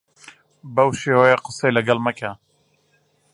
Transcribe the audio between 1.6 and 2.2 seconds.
لەگەڵ